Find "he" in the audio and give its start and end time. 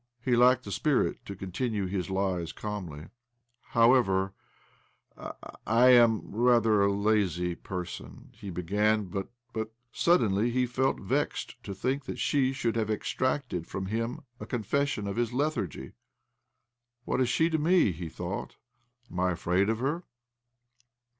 0.19-0.35, 8.33-8.49, 10.49-10.65